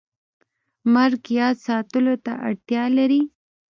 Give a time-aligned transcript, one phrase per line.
[0.93, 3.21] مرګ یاد ساتلو ته اړتیا لري